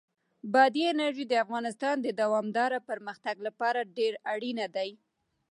بادي 0.53 0.83
انرژي 0.93 1.25
د 1.27 1.33
افغانستان 1.45 1.95
د 2.01 2.07
دوامداره 2.21 2.79
پرمختګ 2.89 3.35
لپاره 3.47 3.89
ډېر 3.97 4.13
اړین 4.33 4.59
دي. 4.75 4.91